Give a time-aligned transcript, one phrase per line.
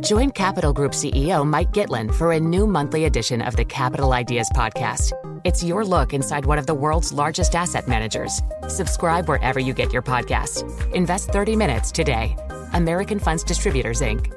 [0.00, 4.50] Join Capital Group CEO Mike Gitlin for a new monthly edition of the Capital Ideas
[4.54, 5.12] Podcast.
[5.44, 8.42] It's your look inside one of the world's largest asset managers.
[8.68, 10.62] Subscribe wherever you get your podcasts.
[10.92, 12.36] Invest 30 minutes today.
[12.74, 14.32] American Funds Distributors, Inc.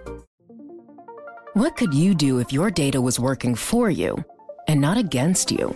[1.54, 4.24] What could you do if your data was working for you
[4.68, 5.76] and not against you?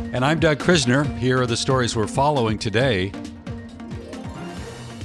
[0.13, 1.05] And I'm Doug Krisner.
[1.19, 3.13] Here are the stories we're following today.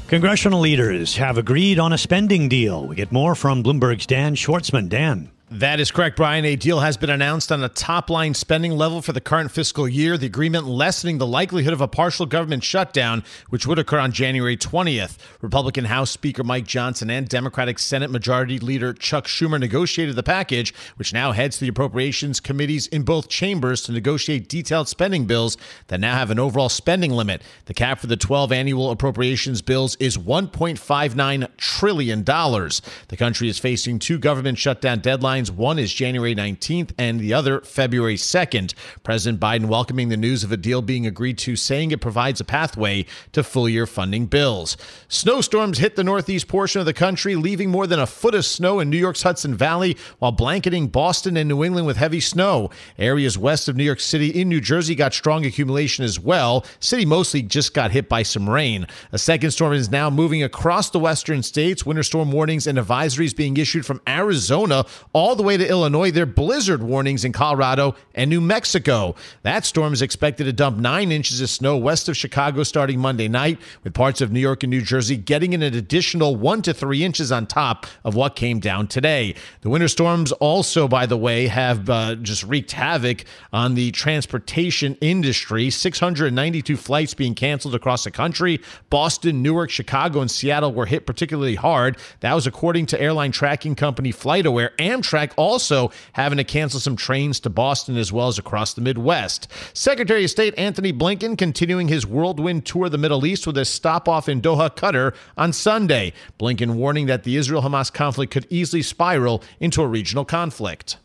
[0.08, 2.84] Congressional leaders have agreed on a spending deal.
[2.86, 4.88] We get more from Bloomberg's Dan Schwartzman.
[4.88, 5.30] Dan.
[5.48, 6.44] That is correct, Brian.
[6.44, 9.86] A deal has been announced on a top line spending level for the current fiscal
[9.86, 10.18] year.
[10.18, 14.56] The agreement lessening the likelihood of a partial government shutdown, which would occur on January
[14.56, 15.18] 20th.
[15.42, 20.74] Republican House Speaker Mike Johnson and Democratic Senate Majority Leader Chuck Schumer negotiated the package,
[20.96, 25.56] which now heads to the appropriations committees in both chambers to negotiate detailed spending bills
[25.86, 27.40] that now have an overall spending limit.
[27.66, 32.24] The cap for the 12 annual appropriations bills is $1.59 trillion.
[32.24, 37.60] The country is facing two government shutdown deadlines one is January 19th and the other
[37.60, 38.72] February 2nd.
[39.02, 42.44] President Biden welcoming the news of a deal being agreed to, saying it provides a
[42.44, 44.78] pathway to full year funding bills.
[45.08, 48.80] Snowstorms hit the northeast portion of the country, leaving more than a foot of snow
[48.80, 52.70] in New York's Hudson Valley while blanketing Boston and New England with heavy snow.
[52.98, 56.64] Areas west of New York City in New Jersey got strong accumulation as well.
[56.80, 58.86] City mostly just got hit by some rain.
[59.12, 61.84] A second storm is now moving across the western states.
[61.84, 66.12] Winter storm warnings and advisories being issued from Arizona all all the way to Illinois.
[66.12, 69.16] There are blizzard warnings in Colorado and New Mexico.
[69.42, 73.26] That storm is expected to dump nine inches of snow west of Chicago starting Monday
[73.26, 77.02] night, with parts of New York and New Jersey getting an additional one to three
[77.02, 79.34] inches on top of what came down today.
[79.62, 84.96] The winter storms also, by the way, have uh, just wreaked havoc on the transportation
[85.00, 85.70] industry.
[85.70, 88.60] 692 flights being canceled across the country.
[88.90, 91.98] Boston, Newark, Chicago, and Seattle were hit particularly hard.
[92.20, 94.70] That was according to airline tracking company FlightAware.
[94.76, 99.48] Amtrak Also having to cancel some trains to Boston as well as across the Midwest.
[99.72, 103.64] Secretary of State Antony Blinken continuing his whirlwind tour of the Middle East with a
[103.64, 106.12] stop off in Doha, Qatar on Sunday.
[106.38, 110.96] Blinken warning that the Israel Hamas conflict could easily spiral into a regional conflict.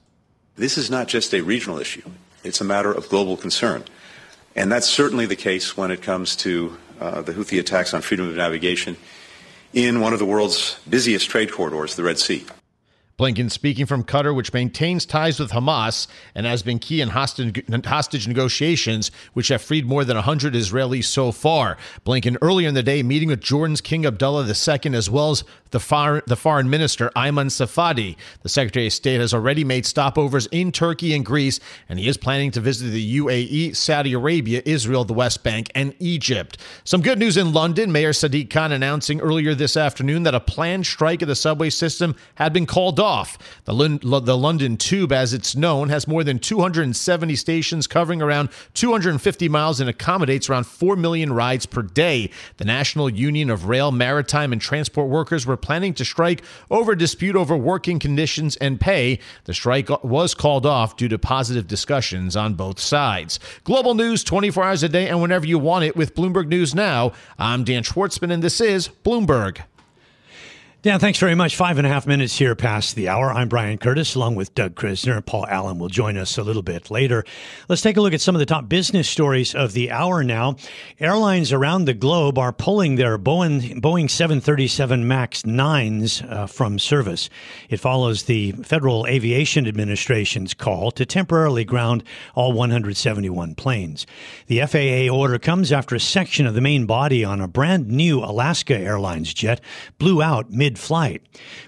[0.56, 2.10] This is not just a regional issue,
[2.44, 3.84] it's a matter of global concern.
[4.56, 8.28] And that's certainly the case when it comes to uh, the Houthi attacks on freedom
[8.28, 8.98] of navigation
[9.74, 12.46] in one of the world's busiest trade corridors, the Red Sea.
[13.18, 18.28] Blinken speaking from Qatar, which maintains ties with Hamas and has been key in hostage,
[18.28, 21.78] negotiations, which have freed more than 100 Israelis so far.
[22.06, 25.80] Blinken earlier in the day meeting with Jordan's King Abdullah II as well as the,
[25.80, 28.16] far, the foreign minister Ayman Safadi.
[28.42, 32.18] The Secretary of State has already made stopovers in Turkey and Greece, and he is
[32.18, 36.58] planning to visit the UAE, Saudi Arabia, Israel, the West Bank, and Egypt.
[36.84, 37.92] Some good news in London.
[37.92, 42.16] Mayor Sadiq Khan announcing earlier this afternoon that a planned strike of the subway system
[42.36, 43.38] had been called off off.
[43.66, 43.74] The,
[44.24, 49.82] the London Tube, as it's known, has more than 270 stations covering around 250 miles
[49.82, 52.32] and accommodates around 4 million rides per day.
[52.58, 56.98] The National Union of Rail, Maritime, and Transport Workers were planning to strike over a
[56.98, 59.20] dispute over working conditions and pay.
[59.44, 63.40] The strike was called off due to positive discussions on both sides.
[63.66, 67.12] Global news 24 hours a day and whenever you want it with Bloomberg News Now.
[67.38, 69.64] I'm Dan Schwartzman, and this is Bloomberg.
[70.84, 71.56] Dan, thanks very much.
[71.56, 73.32] Five and a half minutes here past the hour.
[73.32, 75.16] I'm Brian Curtis, along with Doug Krisner.
[75.16, 77.24] And Paul Allen will join us a little bit later.
[77.70, 80.56] Let's take a look at some of the top business stories of the hour now.
[81.00, 87.30] Airlines around the globe are pulling their Boeing, Boeing 737 MAX 9s uh, from service.
[87.70, 94.08] It follows the Federal Aviation Administration's call to temporarily ground all 171 planes.
[94.48, 98.24] The FAA order comes after a section of the main body on a brand new
[98.24, 99.62] Alaska Airlines jet
[100.00, 101.22] blew out mid mid flight.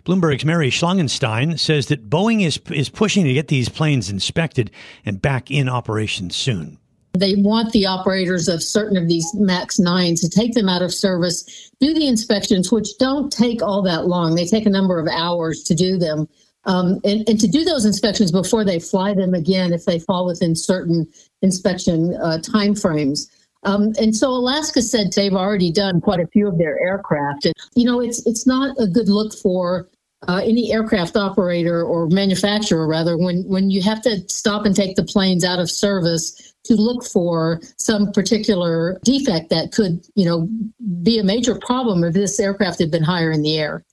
[0.05, 4.71] Bloomberg's Mary Schlangenstein says that Boeing is, is pushing to get these planes inspected
[5.05, 6.77] and back in operation soon.
[7.13, 10.91] They want the operators of certain of these MAX 9s to take them out of
[10.93, 14.35] service, do the inspections, which don't take all that long.
[14.35, 16.27] They take a number of hours to do them.
[16.65, 20.25] Um, and, and, to do those inspections before they fly them again if they fall
[20.25, 21.05] within certain
[21.41, 23.27] inspection uh, timeframes.
[23.65, 27.45] Um, and so Alaska said they've already done quite a few of their aircraft.
[27.45, 29.87] And, you know, it's it's not a good look for
[30.27, 34.95] uh, any aircraft operator or manufacturer rather when when you have to stop and take
[34.95, 40.47] the planes out of service to look for some particular defect that could you know
[41.01, 43.83] be a major problem if this aircraft had been higher in the air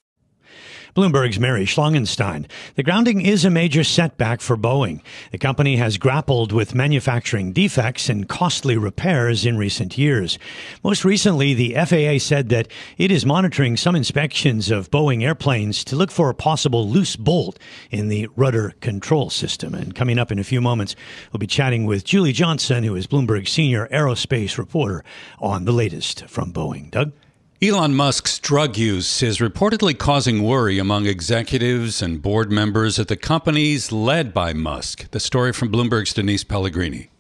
[0.95, 2.47] Bloomberg's Mary Schlangenstein.
[2.75, 5.01] The grounding is a major setback for Boeing.
[5.31, 10.39] The company has grappled with manufacturing defects and costly repairs in recent years.
[10.83, 15.97] Most recently, the FAA said that it is monitoring some inspections of Boeing airplanes to
[15.97, 17.59] look for a possible loose bolt
[17.91, 19.75] in the rudder control system.
[19.75, 20.97] And coming up in a few moments,
[21.33, 25.05] we'll be chatting with Julie Johnson, who is Bloomberg's senior aerospace reporter,
[25.39, 26.91] on the latest from Boeing.
[26.91, 27.13] Doug?
[27.63, 33.19] Elon Musk's drug use is reportedly causing worry among executives and board members at the
[33.19, 35.11] companies led by Musk.
[35.11, 37.11] The story from Bloomberg's Denise Pellegrini.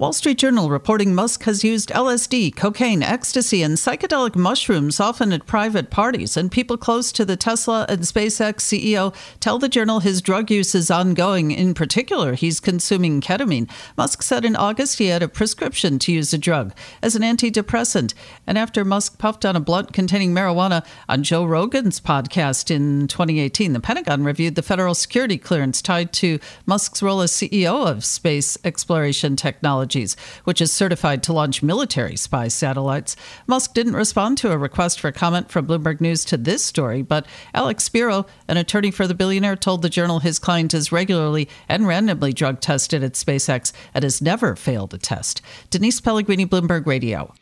[0.00, 5.44] Wall Street Journal reporting Musk has used LSD, cocaine, ecstasy, and psychedelic mushrooms often at
[5.44, 6.38] private parties.
[6.38, 10.74] And people close to the Tesla and SpaceX CEO tell the journal his drug use
[10.74, 11.50] is ongoing.
[11.50, 13.68] In particular, he's consuming ketamine.
[13.98, 18.14] Musk said in August he had a prescription to use the drug as an antidepressant.
[18.46, 23.74] And after Musk puffed on a blunt containing marijuana on Joe Rogan's podcast in 2018,
[23.74, 28.56] the Pentagon reviewed the federal security clearance tied to Musk's role as CEO of Space
[28.64, 29.89] Exploration Technology.
[29.90, 33.16] Technologies, which is certified to launch military spy satellites.
[33.48, 37.26] Musk didn't respond to a request for comment from Bloomberg News to this story, but
[37.54, 41.88] Alex Spiro, an attorney for the billionaire, told the journal his client is regularly and
[41.88, 45.42] randomly drug tested at SpaceX and has never failed a test.
[45.70, 47.34] Denise Pellegrini, Bloomberg Radio.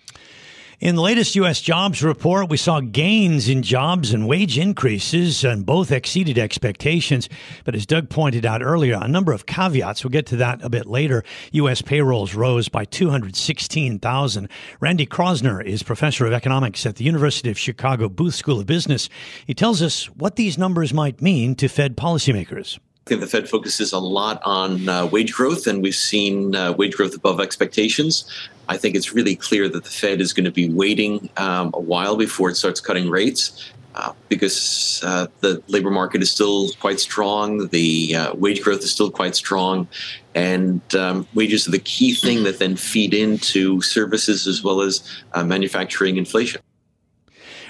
[0.80, 1.60] In the latest U.S.
[1.60, 7.28] jobs report, we saw gains in jobs and wage increases, and both exceeded expectations.
[7.64, 10.04] But as Doug pointed out earlier, a number of caveats.
[10.04, 11.24] We'll get to that a bit later.
[11.50, 11.82] U.S.
[11.82, 14.48] payrolls rose by 216,000.
[14.78, 19.08] Randy Kroszner is professor of economics at the University of Chicago Booth School of Business.
[19.44, 22.78] He tells us what these numbers might mean to Fed policymakers.
[22.78, 26.72] I think the Fed focuses a lot on uh, wage growth, and we've seen uh,
[26.72, 28.30] wage growth above expectations.
[28.68, 31.80] I think it's really clear that the Fed is going to be waiting um, a
[31.80, 33.72] while before it starts cutting rates.
[33.94, 38.92] Uh, because uh, the labor market is still quite strong, the uh, wage growth is
[38.92, 39.88] still quite strong,
[40.36, 45.02] and um, wages are the key thing that then feed into services as well as
[45.32, 46.60] uh, manufacturing inflation.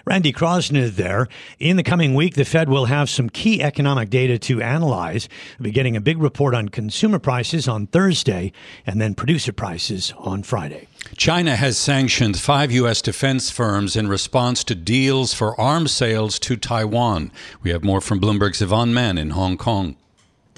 [0.08, 1.28] Randy Kroszner there.
[1.58, 5.28] In the coming week, the Fed will have some key economic data to analyze.
[5.58, 8.52] We'll be getting a big report on consumer prices on Thursday
[8.86, 10.88] and then producer prices on Friday.
[11.18, 13.02] China has sanctioned five U.S.
[13.02, 17.30] defense firms in response to deals for arms sales to Taiwan.
[17.62, 19.94] We have more from Bloomberg's Yvonne Mann in Hong Kong.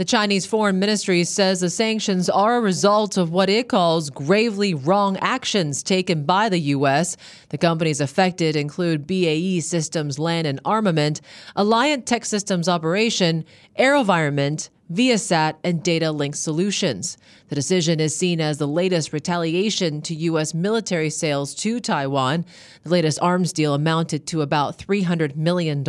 [0.01, 4.73] The Chinese Foreign Ministry says the sanctions are a result of what it calls gravely
[4.73, 7.19] wrong actions taken by the U.S.
[7.51, 11.21] The companies affected include BAE Systems Land and Armament,
[11.55, 13.45] Alliant Tech Systems Operation,
[13.79, 17.19] AeroVironment, Viasat, and Data Link Solutions.
[17.49, 20.55] The decision is seen as the latest retaliation to U.S.
[20.55, 22.47] military sales to Taiwan.
[22.85, 25.85] The latest arms deal amounted to about $300 million.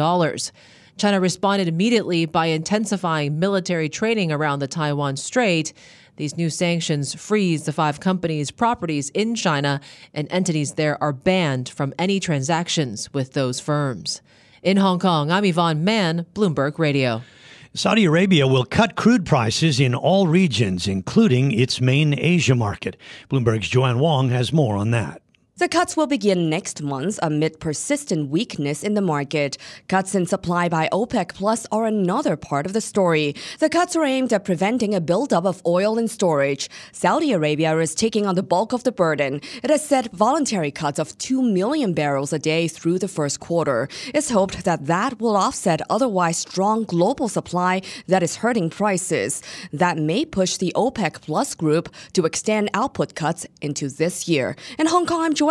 [1.02, 5.74] China responded immediately by intensifying military training around the Taiwan Strait.
[6.18, 9.82] These new sanctions freeze the five companies' properties in China,
[10.14, 14.22] and entities there are banned from any transactions with those firms.
[14.62, 17.24] In Hong Kong, I'm Yvonne Mann, Bloomberg Radio.
[17.74, 22.96] Saudi Arabia will cut crude prices in all regions, including its main Asia market.
[23.28, 25.21] Bloomberg's Joanne Wong has more on that.
[25.62, 29.60] The cuts will begin next month amid persistent weakness in the market.
[29.88, 33.36] Cuts in supply by OPEC Plus are another part of the story.
[33.60, 36.68] The cuts are aimed at preventing a buildup of oil in storage.
[36.92, 39.40] Saudi Arabia is taking on the bulk of the burden.
[39.62, 43.88] It has set voluntary cuts of 2 million barrels a day through the first quarter.
[44.16, 49.44] It's hoped that that will offset otherwise strong global supply that is hurting prices.
[49.72, 54.56] That may push the OPEC Plus group to extend output cuts into this year.
[54.80, 55.51] In Hong Kong, I'm Joanne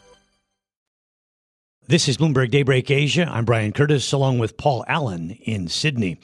[1.91, 3.27] This is Bloomberg Daybreak Asia.
[3.29, 6.17] I'm Brian Curtis, along with Paul Allen in Sydney.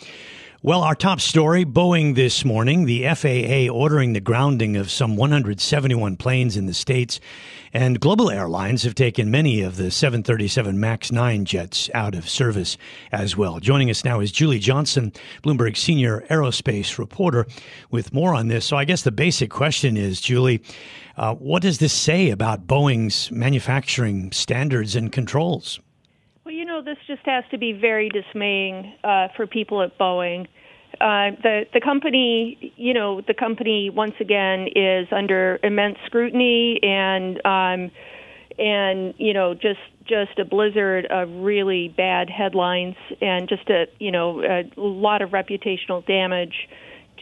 [0.67, 6.17] Well, our top story Boeing this morning, the FAA ordering the grounding of some 171
[6.17, 7.21] planes in the States,
[7.71, 12.77] and global airlines have taken many of the 737 MAX 9 jets out of service
[13.13, 13.61] as well.
[13.61, 17.47] Joining us now is Julie Johnson, Bloomberg senior aerospace reporter,
[17.89, 18.65] with more on this.
[18.65, 20.61] So I guess the basic question is, Julie,
[21.15, 25.79] uh, what does this say about Boeing's manufacturing standards and controls?
[26.43, 30.47] Well, you know, this just has to be very dismaying uh, for people at Boeing.
[30.99, 37.37] Uh, the the company, you know, the company once again is under immense scrutiny and
[37.45, 37.91] um,
[38.57, 44.11] and you know just just a blizzard of really bad headlines and just a you
[44.11, 46.67] know a lot of reputational damage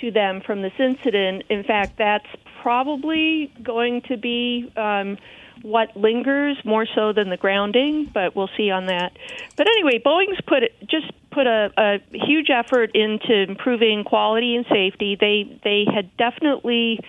[0.01, 1.43] to them from this incident.
[1.49, 2.27] In fact, that's
[2.61, 4.71] probably going to be.
[4.75, 5.17] Um,
[5.61, 9.17] what lingers more so than the grounding, but we'll see on that.
[9.55, 14.65] But anyway, Boeing's put it, just put a, a huge effort into improving quality and
[14.71, 15.17] safety.
[15.19, 17.01] They they had definitely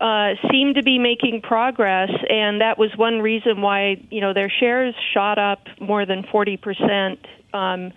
[0.00, 4.50] uh, seemed to be making progress, and that was one reason why you know their
[4.50, 7.26] shares shot up more than forty percent.
[7.52, 7.92] Um,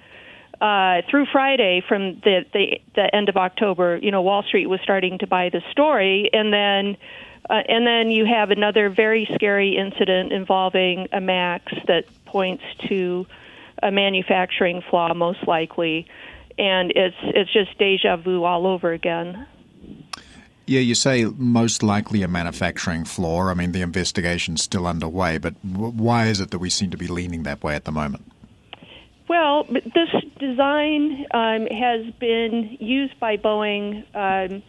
[0.62, 4.80] uh, through Friday, from the, the the end of October, you know, Wall Street was
[4.82, 6.98] starting to buy the story, and then
[7.50, 13.26] uh, and then you have another very scary incident involving a MAX that points to
[13.82, 16.08] a manufacturing flaw, most likely,
[16.58, 19.48] and it's it's just deja vu all over again.
[20.66, 23.50] Yeah, you say most likely a manufacturing flaw.
[23.50, 27.08] I mean, the investigation's still underway, but why is it that we seem to be
[27.08, 28.32] leaning that way at the moment?
[29.28, 30.10] Well, this
[30.40, 34.62] design um, has been used by Boeing um,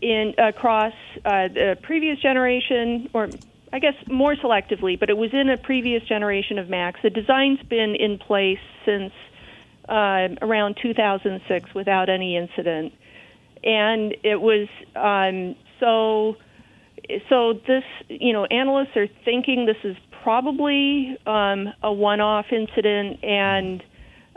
[0.00, 3.28] in across uh, the previous generation, or
[3.72, 7.00] I guess more selectively, but it was in a previous generation of Max.
[7.02, 9.12] The design's been in place since
[9.88, 12.92] uh, around 2006 without any incident,
[13.62, 16.36] and it was um, so.
[17.30, 23.80] So this, you know, analysts are thinking this is probably um, a one-off incident, and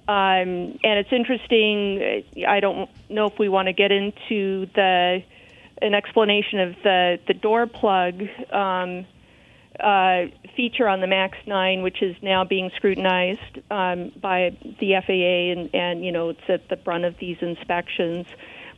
[0.07, 2.23] um, and it's interesting.
[2.47, 5.21] I don't know if we want to get into the
[5.81, 8.21] an explanation of the the door plug
[8.51, 9.05] um,
[9.79, 10.25] uh,
[10.55, 15.73] feature on the Max 9, which is now being scrutinized um, by the FAA, and,
[15.73, 18.27] and you know it's at the brunt of these inspections.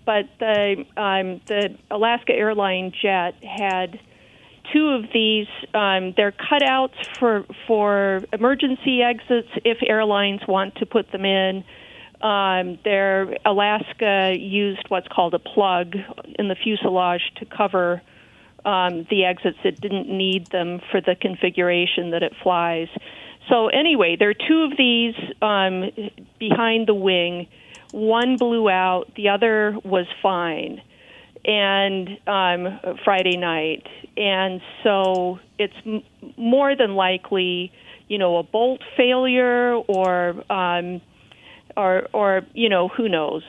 [0.05, 3.99] But the um, the Alaska Airline jet had
[4.71, 5.47] two of these.
[5.73, 11.63] Um, they're cutouts for for emergency exits if airlines want to put them in.
[12.21, 15.95] Um, their Alaska used what's called a plug
[16.39, 18.01] in the fuselage to cover
[18.65, 19.57] um, the exits.
[19.63, 22.87] It didn't need them for the configuration that it flies.
[23.49, 25.91] So anyway, there are two of these um,
[26.39, 27.47] behind the wing.
[27.91, 29.11] One blew out.
[29.15, 30.81] The other was fine.
[31.45, 36.03] And um, Friday night, and so it's m-
[36.37, 37.73] more than likely,
[38.07, 41.01] you know, a bolt failure or um,
[41.75, 43.43] or or you know who knows,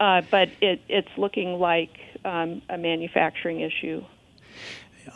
[0.00, 1.90] uh, but it, it's looking like
[2.24, 4.02] um, a manufacturing issue.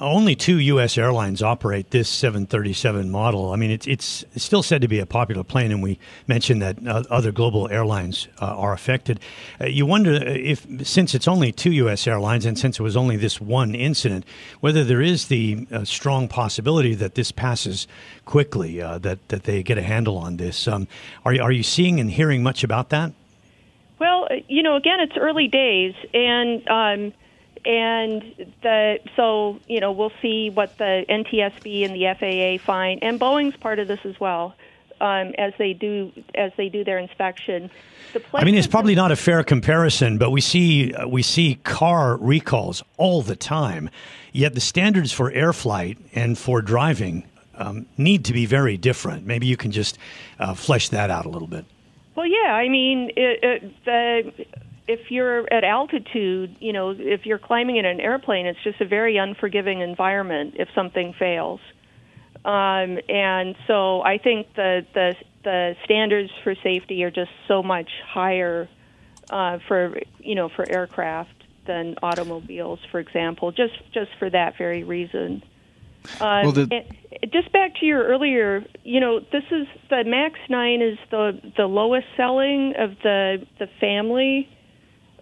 [0.01, 0.99] Only two U.S.
[0.99, 3.53] airlines operate this 737 model.
[3.53, 6.87] I mean, it's, it's still said to be a popular plane, and we mentioned that
[6.87, 9.19] uh, other global airlines uh, are affected.
[9.61, 12.07] Uh, you wonder if, since it's only two U.S.
[12.07, 14.25] airlines, and since it was only this one incident,
[14.61, 17.89] whether there is the uh, strong possibility that this passes
[18.25, 20.69] quickly, uh, that that they get a handle on this.
[20.69, 20.87] Um,
[21.25, 23.13] are are you seeing and hearing much about that?
[23.99, 26.69] Well, you know, again, it's early days, and.
[26.69, 27.13] Um,
[27.65, 28.23] and
[28.63, 33.57] the so you know we'll see what the NTSB and the FAA find, and Boeing's
[33.57, 34.55] part of this as well.
[35.01, 37.71] Um, as they do as they do their inspection.
[38.15, 41.55] The I mean, it's probably not a fair comparison, but we see uh, we see
[41.63, 43.91] car recalls all the time.
[44.33, 47.25] Yet the standards for air flight and for driving
[47.55, 49.27] um, need to be very different.
[49.27, 49.99] Maybe you can just
[50.39, 51.65] uh, flesh that out a little bit.
[52.15, 54.47] Well, yeah, I mean, it, it, the
[54.89, 58.87] if you're at altitude, you know, if you're climbing in an airplane, it's just a
[58.87, 61.61] very unforgiving environment if something fails.
[62.45, 65.15] Um, and so I think the, the
[65.45, 68.69] the standards for safety are just so much higher
[69.31, 74.85] uh, for you know for aircraft than automobiles, for example, just just for that very
[74.85, 75.43] reason.
[76.21, 76.85] Um, well, the...
[77.31, 81.67] just back to your earlier, you know, this is the Max Nine is the the
[81.67, 84.49] lowest selling of the the family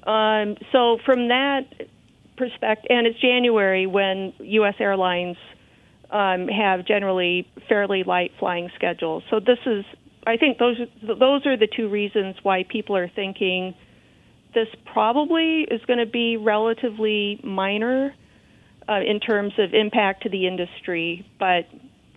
[0.06, 1.62] um, so from that
[2.36, 4.74] perspective, and it's January when U.S.
[4.78, 5.36] airlines
[6.10, 9.24] um, have generally fairly light flying schedules.
[9.30, 9.84] So this is,
[10.26, 13.74] I think those those are the two reasons why people are thinking
[14.54, 18.14] this probably is going to be relatively minor
[18.88, 21.66] uh, in terms of impact to the industry, but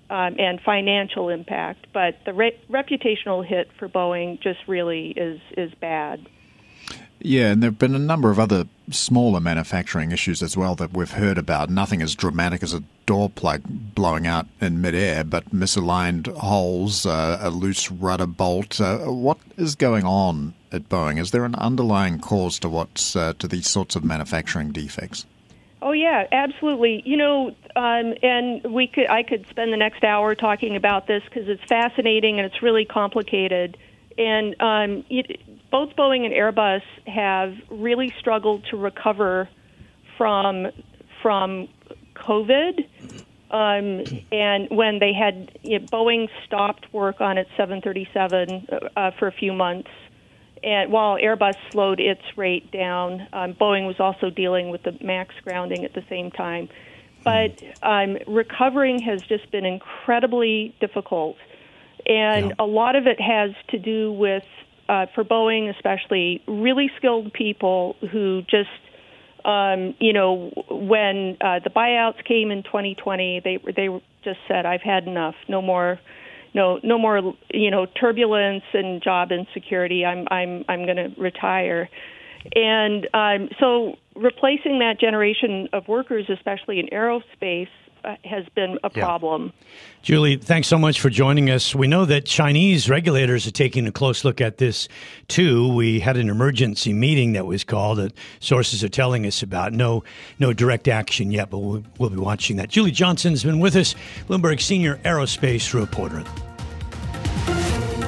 [0.09, 1.87] um, and financial impact.
[1.93, 6.27] But the re- reputational hit for Boeing just really is is bad.
[7.21, 10.93] Yeah, and there have been a number of other smaller manufacturing issues as well that
[10.93, 11.69] we've heard about.
[11.69, 17.37] Nothing as dramatic as a door plug blowing out in midair, but misaligned holes, uh,
[17.41, 18.79] a loose rudder bolt.
[18.79, 21.19] Uh, what is going on at Boeing?
[21.19, 25.25] Is there an underlying cause to what's uh, to these sorts of manufacturing defects?
[25.81, 27.01] Oh yeah, absolutely.
[27.05, 31.23] You know, um, and we could I could spend the next hour talking about this
[31.23, 33.77] because it's fascinating and it's really complicated.
[34.19, 35.39] And um, it,
[35.71, 39.49] both Boeing and Airbus have really struggled to recover
[40.17, 40.67] from
[41.23, 41.69] from
[42.15, 42.85] COVID.
[43.49, 49.27] Um, and when they had you know, Boeing stopped work on its 737 uh, for
[49.27, 49.89] a few months,
[50.63, 55.33] and while Airbus slowed its rate down, um, Boeing was also dealing with the MAX
[55.43, 56.69] grounding at the same time.
[57.23, 61.37] But um, recovering has just been incredibly difficult,
[62.09, 62.53] and yeah.
[62.59, 64.43] a lot of it has to do with
[64.89, 68.69] uh, for Boeing, especially, really skilled people who just,
[69.45, 73.87] um, you know, when uh, the buyouts came in 2020, they they
[74.23, 75.35] just said, "I've had enough.
[75.47, 75.99] No more."
[76.51, 80.03] No, no more, you know, turbulence and job insecurity.
[80.03, 81.87] I'm, I'm, I'm going to retire,
[82.55, 87.69] and um, so replacing that generation of workers, especially in aerospace,
[88.01, 89.51] Uh, has been a problem.
[89.53, 89.65] Yeah.
[90.03, 91.75] Julie, thanks so much for joining us.
[91.75, 94.87] We know that Chinese regulators are taking a close look at this
[95.27, 95.73] too.
[95.73, 99.73] We had an emergency meeting that was called that sources are telling us about.
[99.73, 100.05] No,
[100.39, 102.69] no direct action yet, but we'll, we'll be watching that.
[102.69, 103.95] Julie Johnson has been with us,
[104.29, 106.23] Bloomberg senior aerospace reporter.